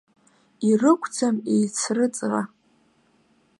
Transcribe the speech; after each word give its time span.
Ирықәӡам 0.69 1.35
еицрыҵра. 1.53 2.41